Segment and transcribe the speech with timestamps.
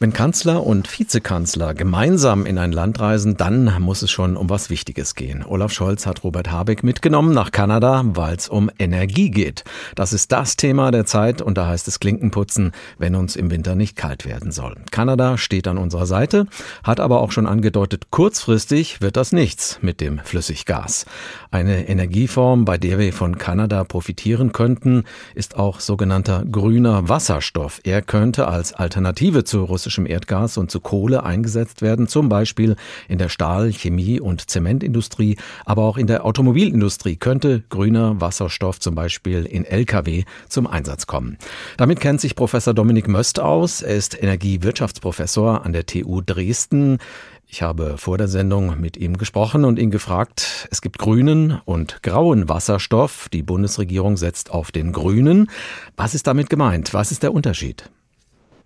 [0.00, 4.70] Wenn Kanzler und Vizekanzler gemeinsam in ein Land reisen, dann muss es schon um was
[4.70, 5.44] Wichtiges gehen.
[5.44, 9.64] Olaf Scholz hat Robert Habeck mitgenommen nach Kanada, weil es um Energie geht.
[9.96, 13.74] Das ist das Thema der Zeit und da heißt es Klinkenputzen, wenn uns im Winter
[13.74, 14.76] nicht kalt werden soll.
[14.92, 16.46] Kanada steht an unserer Seite,
[16.84, 21.06] hat aber auch schon angedeutet, kurzfristig wird das nichts mit dem Flüssiggas.
[21.50, 25.02] Eine Energieform, bei der wir von Kanada profitieren könnten,
[25.34, 27.80] ist auch sogenannter grüner Wasserstoff.
[27.82, 32.76] Er könnte als Alternative zu russischem russischem Erdgas und zu Kohle eingesetzt werden, zum Beispiel
[33.08, 38.94] in der Stahl-, Chemie- und Zementindustrie, aber auch in der Automobilindustrie könnte grüner Wasserstoff zum
[38.94, 41.38] Beispiel in Lkw zum Einsatz kommen.
[41.78, 43.80] Damit kennt sich Professor Dominik Möst aus.
[43.80, 46.98] Er ist Energiewirtschaftsprofessor an der TU Dresden.
[47.46, 52.02] Ich habe vor der Sendung mit ihm gesprochen und ihn gefragt, es gibt grünen und
[52.02, 53.30] grauen Wasserstoff.
[53.30, 55.48] Die Bundesregierung setzt auf den grünen.
[55.96, 56.92] Was ist damit gemeint?
[56.92, 57.88] Was ist der Unterschied?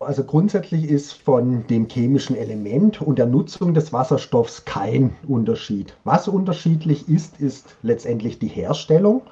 [0.04, 5.96] Also grundsätzlich ist von dem chemischen Element und der Nutzung des Wasserstoffs kein Unterschied.
[6.04, 9.22] Was unterschiedlich ist, ist letztendlich die Herstellung.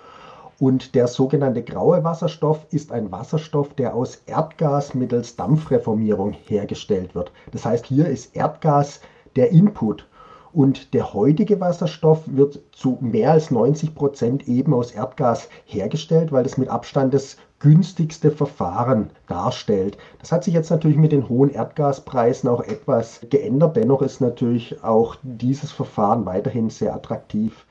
[0.61, 7.33] Und der sogenannte graue Wasserstoff ist ein Wasserstoff, der aus Erdgas mittels Dampfreformierung hergestellt wird.
[7.51, 9.01] Das heißt, hier ist Erdgas
[9.37, 10.07] der Input.
[10.53, 16.45] Und der heutige Wasserstoff wird zu mehr als 90 Prozent eben aus Erdgas hergestellt, weil
[16.45, 19.99] es mit Abstand das günstigste Verfahren darstellt.
[20.19, 23.77] Das hat sich jetzt natürlich mit den hohen Erdgaspreisen auch etwas geändert.
[23.77, 27.67] Dennoch ist natürlich auch dieses Verfahren weiterhin sehr attraktiv.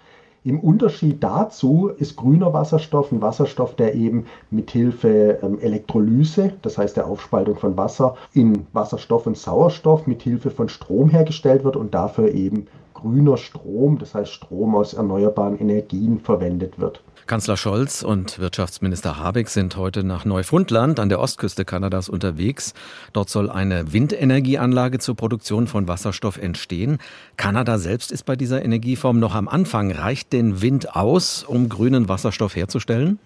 [0.46, 6.96] Im Unterschied dazu ist grüner Wasserstoff ein Wasserstoff, der eben mithilfe ähm, Elektrolyse, das heißt
[6.96, 12.32] der Aufspaltung von Wasser, in Wasserstoff und Sauerstoff mithilfe von Strom hergestellt wird und dafür
[12.34, 12.68] eben
[13.02, 17.02] grüner Strom, das heißt Strom aus erneuerbaren Energien verwendet wird.
[17.28, 22.74] Kanzler Scholz und Wirtschaftsminister Habeck sind heute nach Neufundland an der Ostküste Kanadas unterwegs.
[23.14, 26.98] Dort soll eine Windenergieanlage zur Produktion von Wasserstoff entstehen.
[27.38, 29.92] Kanada selbst ist bei dieser Energieform noch am Anfang.
[29.92, 33.20] Reicht den Wind aus, um grünen Wasserstoff herzustellen?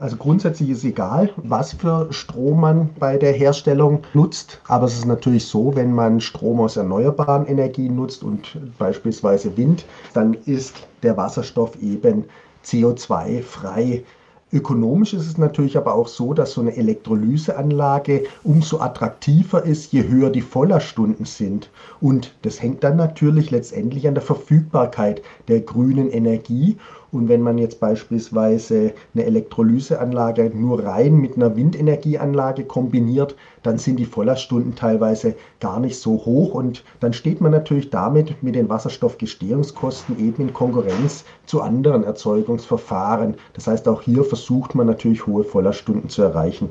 [0.00, 4.60] Also grundsätzlich ist egal, was für Strom man bei der Herstellung nutzt.
[4.66, 9.84] Aber es ist natürlich so, wenn man Strom aus erneuerbaren Energien nutzt und beispielsweise Wind,
[10.12, 10.74] dann ist
[11.04, 12.24] der Wasserstoff eben
[12.64, 14.02] CO2-frei.
[14.52, 20.06] Ökonomisch ist es natürlich aber auch so, dass so eine Elektrolyseanlage umso attraktiver ist, je
[20.06, 21.70] höher die Vollerstunden sind.
[22.00, 26.76] Und das hängt dann natürlich letztendlich an der Verfügbarkeit der grünen Energie.
[27.14, 33.96] Und wenn man jetzt beispielsweise eine Elektrolyseanlage nur rein mit einer Windenergieanlage kombiniert, dann sind
[33.98, 38.68] die Vollerstunden teilweise gar nicht so hoch und dann steht man natürlich damit mit den
[38.68, 43.36] Wasserstoffgestehungskosten eben in Konkurrenz zu anderen Erzeugungsverfahren.
[43.54, 46.70] Das heißt, auch hier versucht man natürlich hohe Vollerstunden zu erreichen.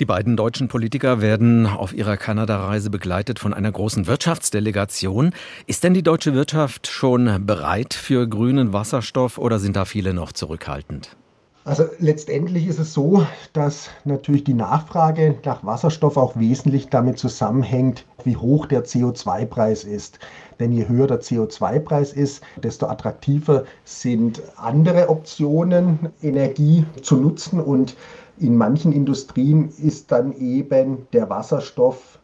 [0.00, 5.32] Die beiden deutschen Politiker werden auf ihrer Kanada-Reise begleitet von einer großen Wirtschaftsdelegation.
[5.66, 10.32] Ist denn die deutsche Wirtschaft schon bereit für grünen Wasserstoff oder sind da viele noch
[10.32, 11.16] zurückhaltend?
[11.64, 18.04] Also letztendlich ist es so, dass natürlich die Nachfrage nach Wasserstoff auch wesentlich damit zusammenhängt,
[18.24, 20.18] wie hoch der CO2-Preis ist.
[20.58, 27.60] Denn je höher der CO2-Preis ist, desto attraktiver sind andere Optionen, Energie zu nutzen.
[27.60, 27.94] Und
[28.38, 32.18] in manchen Industrien ist dann eben der Wasserstoff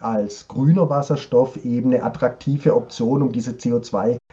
[0.00, 3.56] als grüner Wasserstoff eben eine attraktive Option, um diese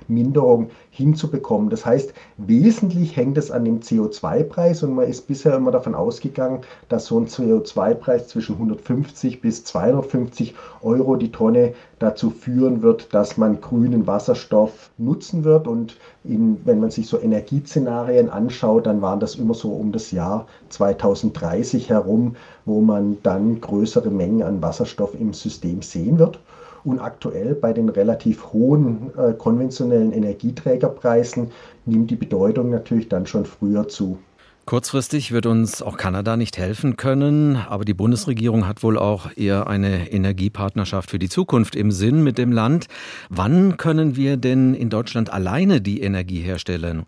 [0.08, 1.70] CO2-Minderung hinzubekommen.
[1.70, 6.62] Das heißt, wesentlich hängt es an dem CO2-Preis und man ist bisher immer davon ausgegangen,
[6.90, 13.38] dass so ein CO2-Preis zwischen 150 bis 250 Euro die Tonne dazu führen wird, dass
[13.38, 15.68] man grünen Wasserstoff nutzen wird.
[15.68, 20.12] Und in, wenn man sich so Energieszenarien anschaut, dann waren das immer so um das
[20.12, 22.36] Jahr 2030 herum,
[22.66, 26.40] wo man dann größere Mengen an Wasserstoff im System sehen wird.
[26.88, 31.52] Und aktuell bei den relativ hohen äh, konventionellen Energieträgerpreisen
[31.86, 34.20] nimmt die Bedeutung natürlich dann schon früher zu.
[34.64, 39.68] Kurzfristig wird uns auch Kanada nicht helfen können, aber die Bundesregierung hat wohl auch eher
[39.68, 42.88] eine Energiepartnerschaft für die Zukunft im Sinn mit dem Land.
[43.30, 47.06] Wann können wir denn in Deutschland alleine die Energie herstellen,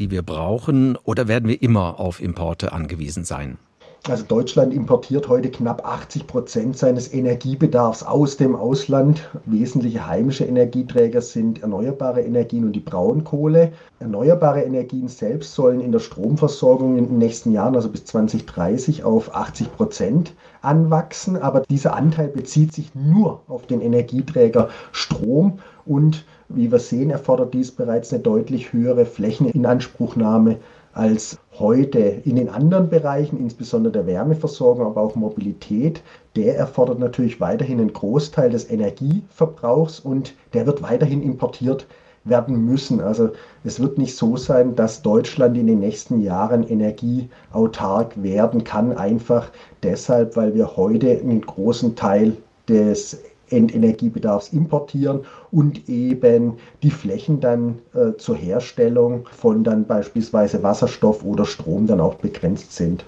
[0.00, 3.58] die wir brauchen, oder werden wir immer auf Importe angewiesen sein?
[4.08, 9.28] Also Deutschland importiert heute knapp 80 Prozent seines Energiebedarfs aus dem Ausland.
[9.44, 13.72] Wesentliche heimische Energieträger sind erneuerbare Energien und die Braunkohle.
[13.98, 19.34] Erneuerbare Energien selbst sollen in der Stromversorgung in den nächsten Jahren, also bis 2030, auf
[19.34, 21.36] 80 Prozent anwachsen.
[21.36, 27.52] Aber dieser Anteil bezieht sich nur auf den Energieträger Strom und wie wir sehen, erfordert
[27.52, 30.56] dies bereits eine deutlich höhere Flächeninanspruchnahme
[30.92, 36.02] als heute in den anderen Bereichen, insbesondere der Wärmeversorgung, aber auch Mobilität,
[36.34, 41.86] der erfordert natürlich weiterhin einen Großteil des Energieverbrauchs und der wird weiterhin importiert
[42.24, 43.00] werden müssen.
[43.00, 43.30] Also
[43.64, 49.50] es wird nicht so sein, dass Deutschland in den nächsten Jahren energieautark werden kann, einfach
[49.82, 52.36] deshalb, weil wir heute einen großen Teil
[52.68, 61.24] des Endenergiebedarfs importieren und eben die Flächen dann äh, zur Herstellung von dann beispielsweise Wasserstoff
[61.24, 63.04] oder Strom dann auch begrenzt sind.